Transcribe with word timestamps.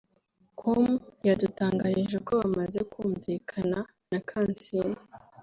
com 0.59 0.83
yadutangarije 1.27 2.17
ko 2.27 2.31
bamaze 2.41 2.79
kumvikana 2.91 3.79
na 4.11 4.19
Kansiime 4.29 4.99